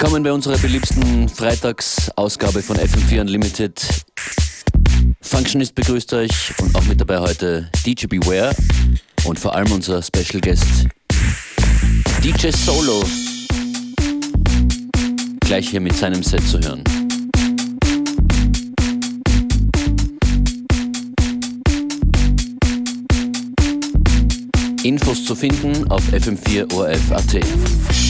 [0.00, 3.86] Willkommen bei unserer beliebsten Freitagsausgabe von FM4 Unlimited.
[5.20, 8.56] Functionist begrüßt euch und auch mit dabei heute DJ Beware
[9.24, 10.86] und vor allem unser Special Guest
[12.24, 13.04] DJ Solo.
[15.40, 16.82] Gleich hier mit seinem Set zu hören.
[24.82, 28.09] Infos zu finden auf fm4orf.at.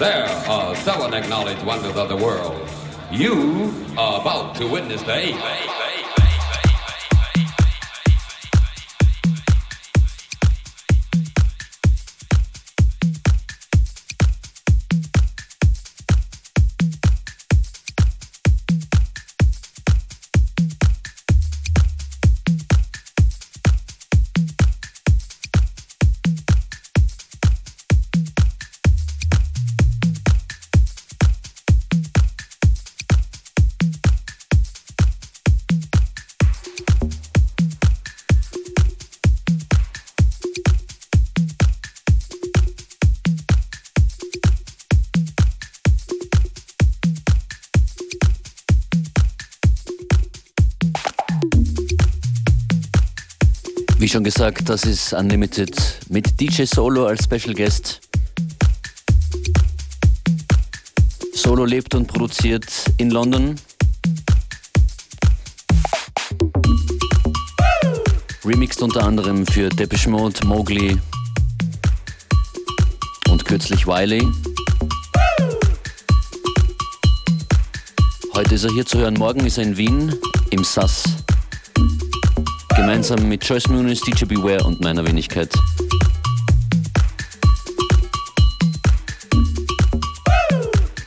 [0.00, 2.66] There are seven acknowledged wonders of the world.
[3.12, 5.69] You are about to witness the eighth.
[54.10, 55.76] Schon gesagt, das ist Unlimited
[56.08, 58.00] mit DJ Solo als Special Guest.
[61.32, 62.66] Solo lebt und produziert
[62.96, 63.54] in London.
[68.44, 70.96] Remixed unter anderem für Depeche Mode, Mowgli
[73.28, 74.26] und kürzlich Wiley.
[78.34, 80.16] Heute ist er hier zu hören, morgen ist er in Wien
[80.50, 81.04] im SAS
[82.80, 85.52] gemeinsam mit Joyce Muniz, DJ Beware und meiner Wenigkeit.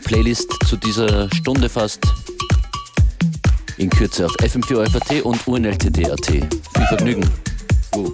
[0.04, 2.00] Playlist zu dieser Stunde fast
[3.78, 6.26] in Kürze auf fm4 und unltd.at.
[6.28, 7.28] Viel Vergnügen.
[7.96, 8.14] Uh.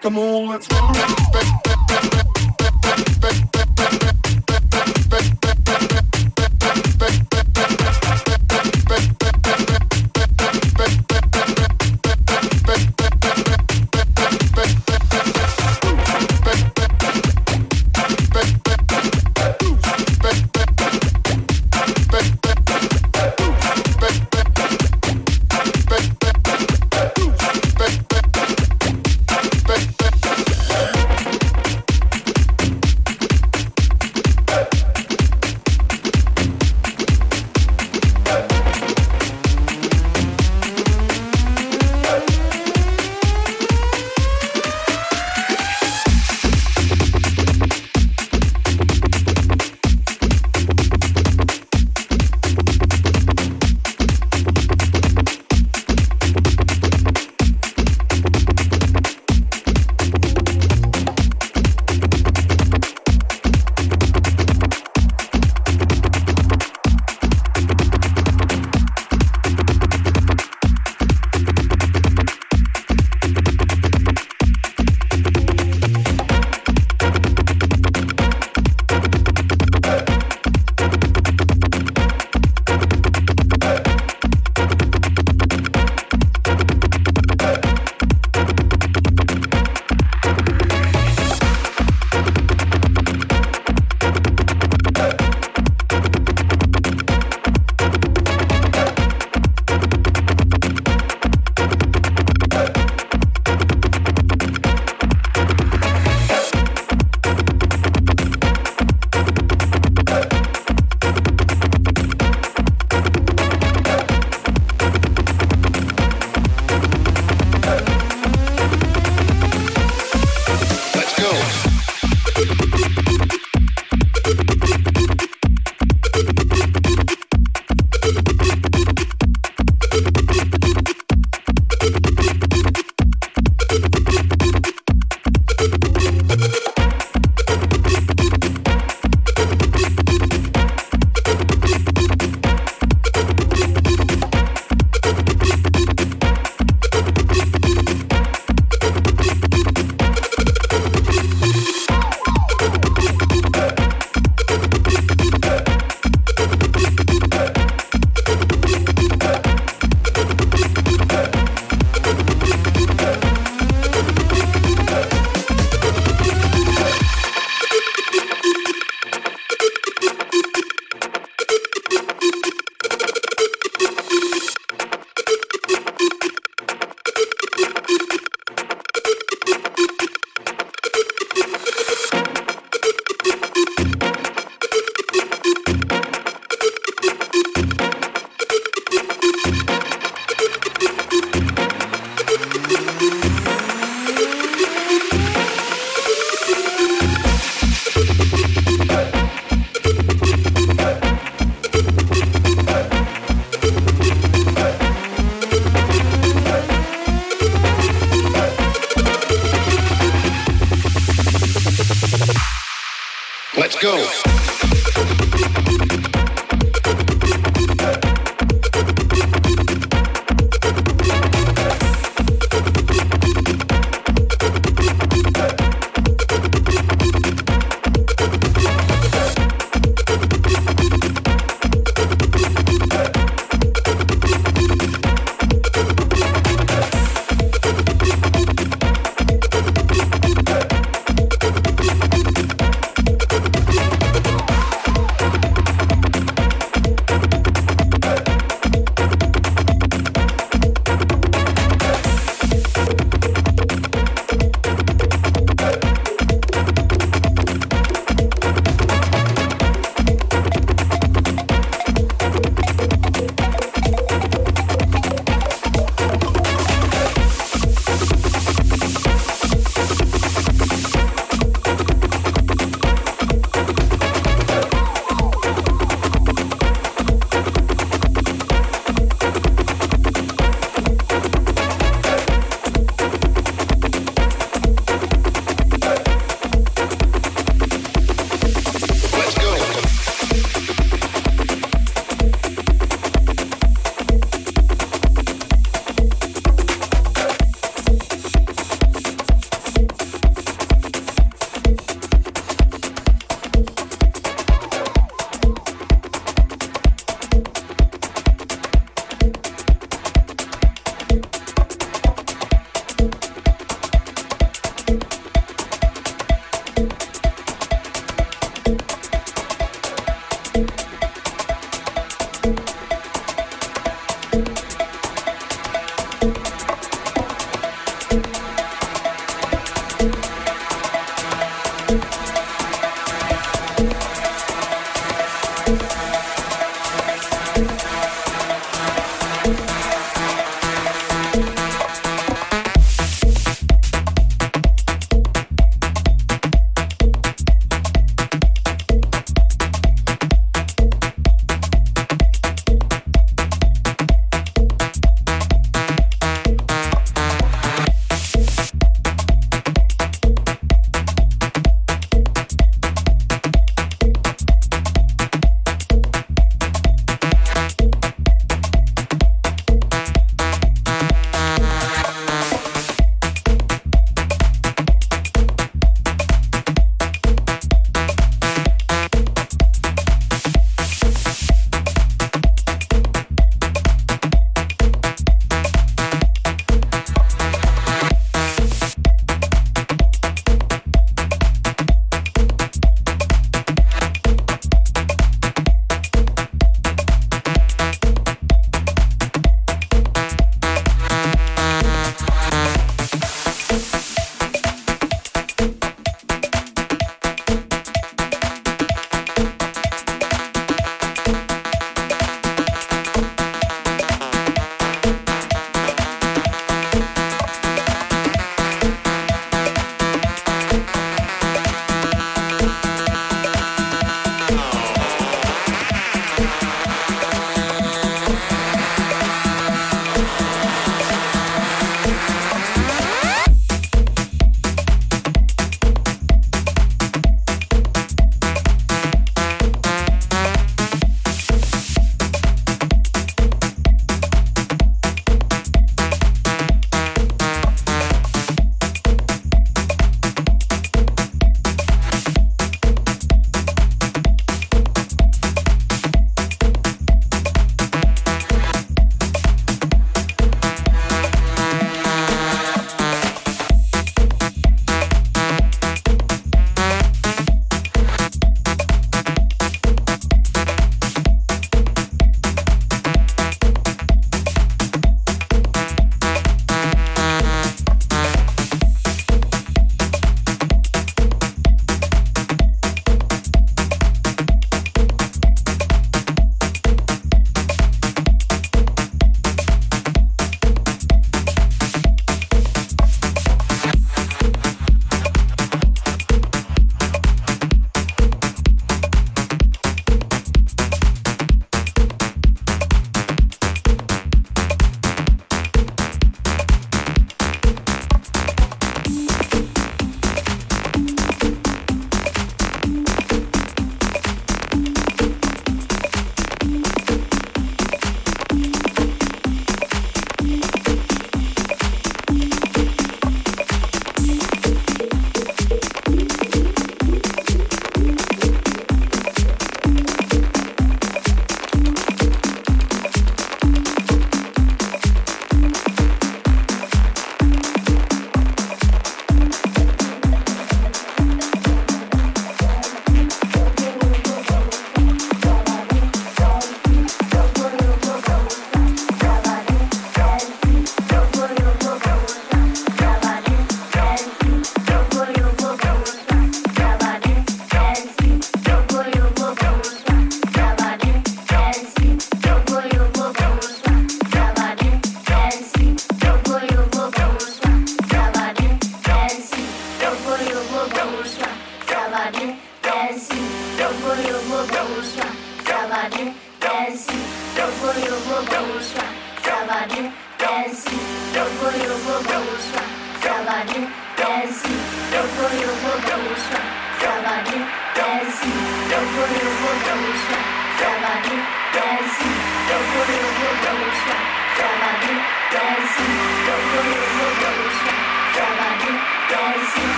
[0.00, 1.67] Come on, let's go.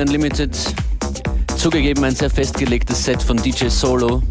[0.00, 0.56] Unlimited.
[1.56, 4.22] Zugegeben ein sehr festgelegtes Set von DJ Solo.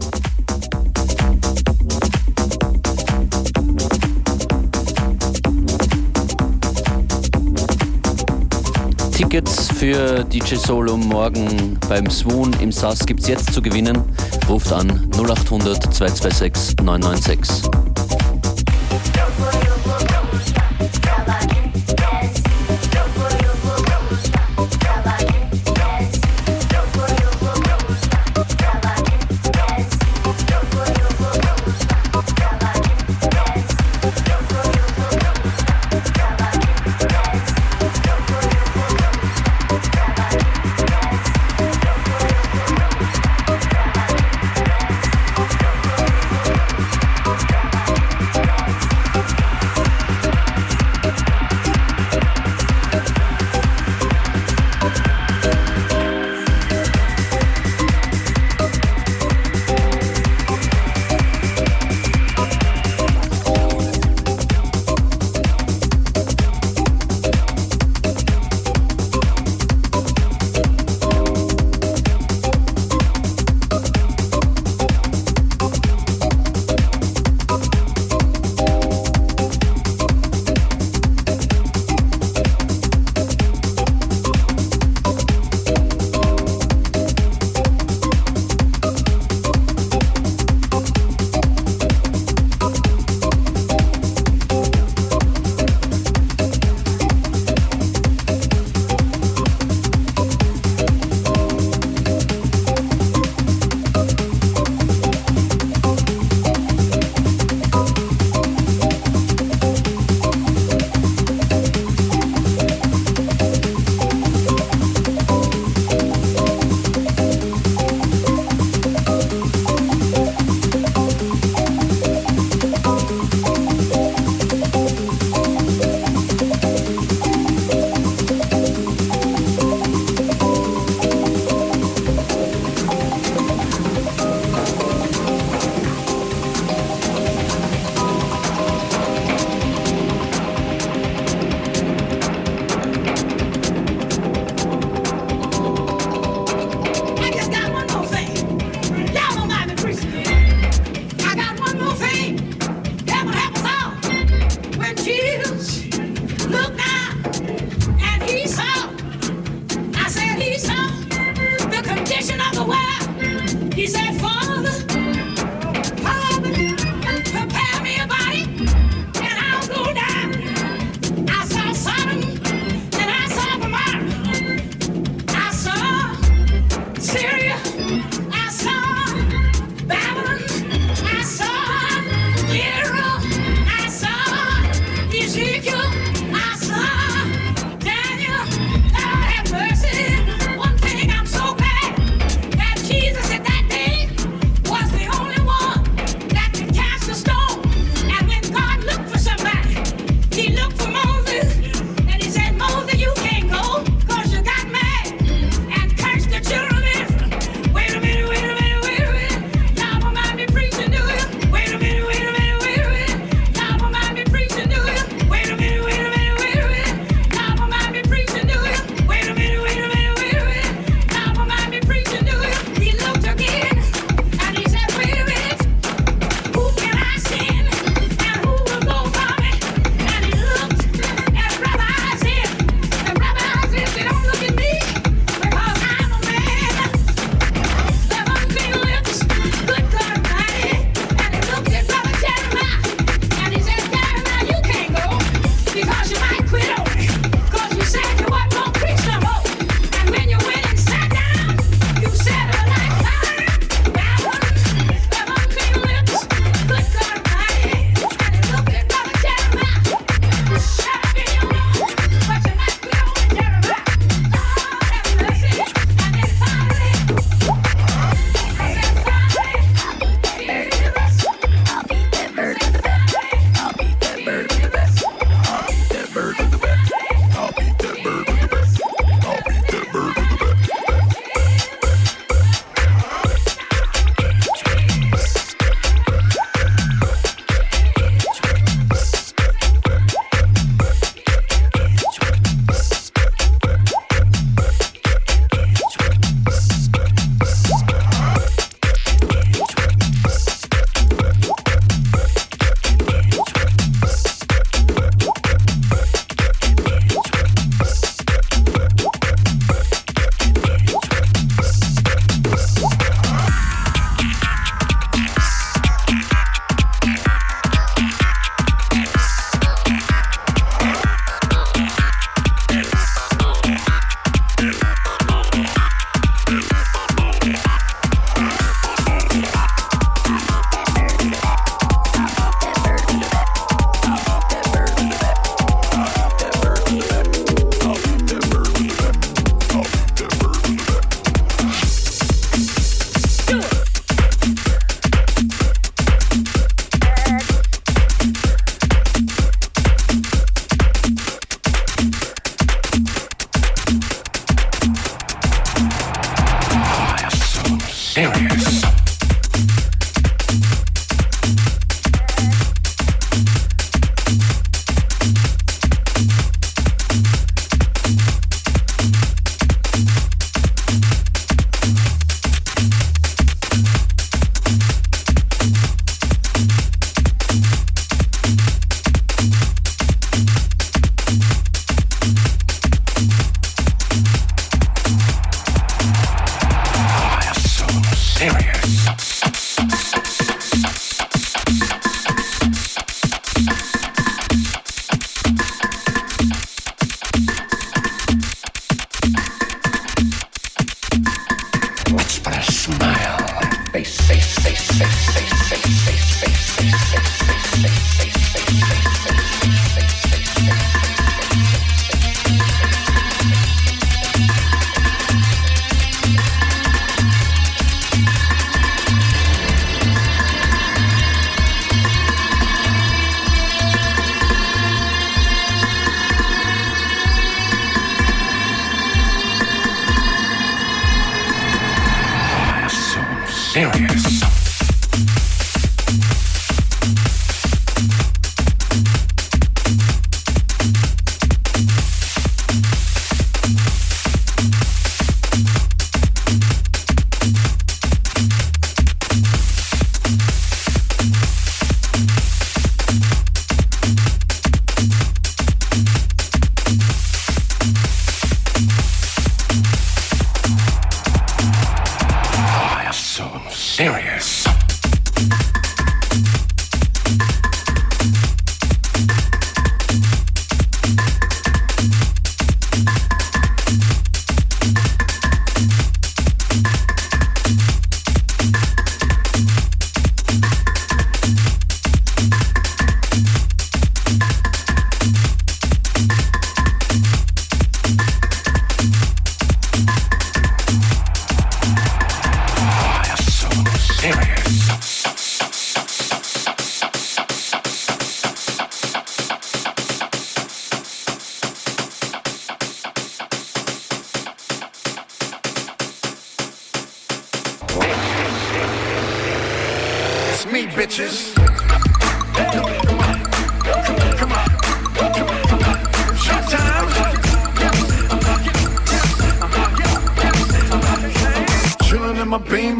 [9.11, 13.97] Tickets für DJ Solo morgen beim Swoon im SAS gibt es jetzt zu gewinnen.
[14.47, 17.94] Ruft an 0800 226 996.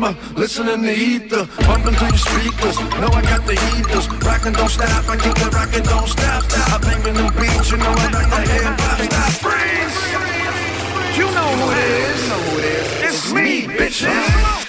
[0.05, 2.79] dreamer, listening to ether, bumping through your speakers.
[2.99, 5.07] Know I got the heaters, rockin' don't stop.
[5.09, 6.43] I keep the rockin' don't stop.
[6.43, 6.73] stop.
[6.73, 8.99] I bangin' them beats, you know I like the hip hop.
[9.01, 11.17] Stop, freeze!
[11.17, 13.03] You know who it is?
[13.03, 14.64] It's me, bitches.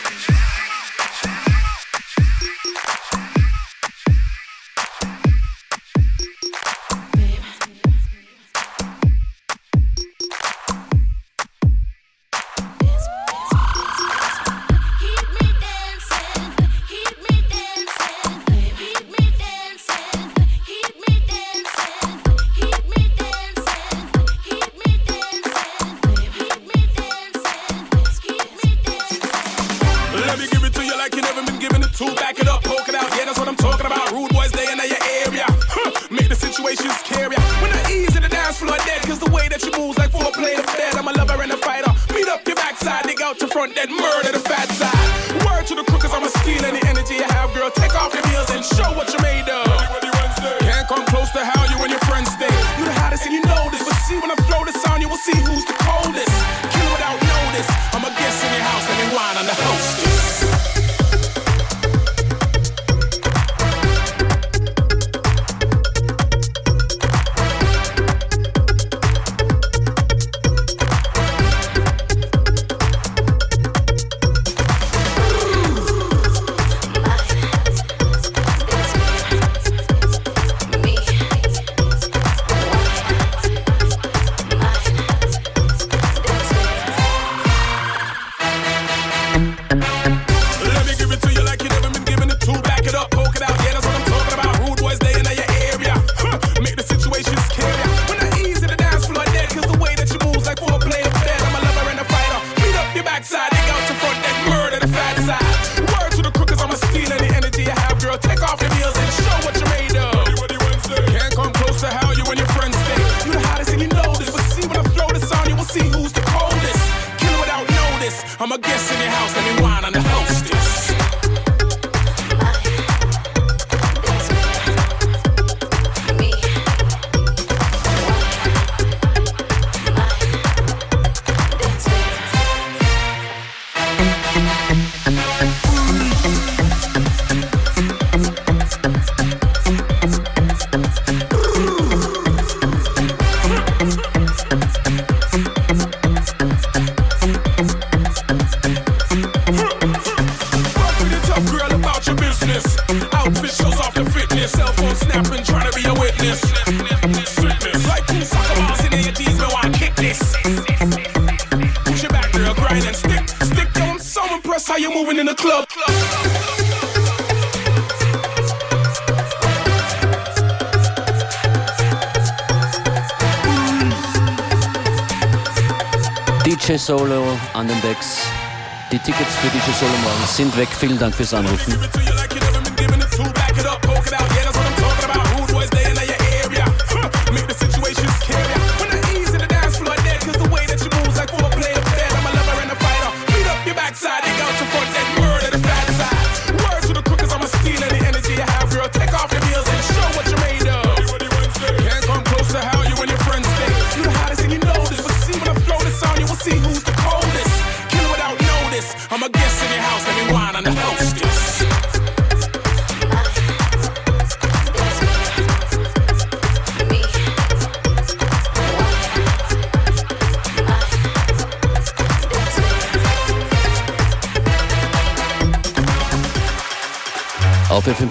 [180.24, 180.68] sind weg.
[180.78, 181.74] Vielen Dank fürs Anrufen.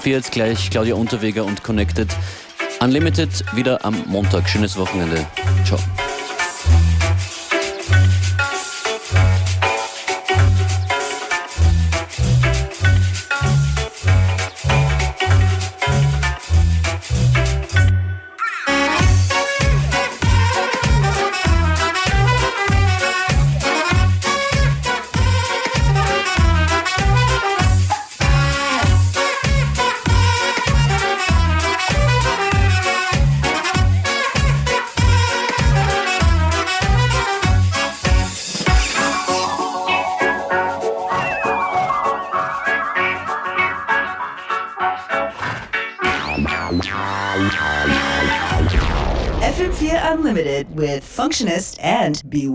[0.06, 2.08] wir jetzt gleich Claudia Unterweger und Connected.
[2.80, 4.47] Unlimited wieder am Montag.
[4.47, 5.26] Schönes Wochenende.
[51.36, 52.48] perfectionist and be.